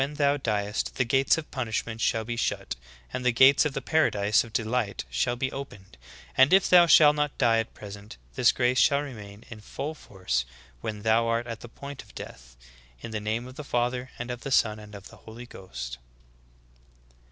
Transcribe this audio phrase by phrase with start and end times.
[0.15, 2.75] thou diest, the gates of punishment shall be shut,
[3.13, 5.95] and the gates of the paradise of delight shall be opened;
[6.35, 10.43] and if thou shalt not die at present, this grace shall remain in full force
[10.79, 12.57] when thou art at the point of death.
[13.01, 15.99] In the name of the Father and of the Son and of the Holy Ghost."'"